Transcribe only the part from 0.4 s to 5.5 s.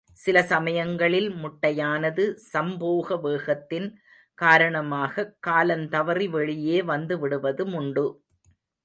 சமயங்களில் முட்டையானது சம்போக வேகத்தின் காரணமாகக்